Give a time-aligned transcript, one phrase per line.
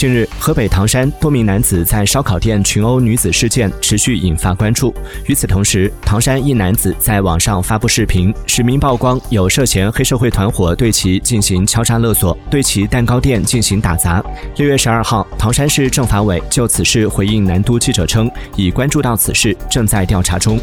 [0.00, 4.94] 近日河北唐山多名男子在烧烤店群殴女子事件持续引发关注
[5.26, 12.34] 与此同时唐山一男子在网上发布视频实名曝光有涉嫌黑社会团伙对其进行敲诈勒索。
[12.50, 14.24] 对其蛋糕店进行打砸。
[14.56, 20.58] 六月十二号唐山市政法委就此事回应南都记者称已关注到此事正在调查中。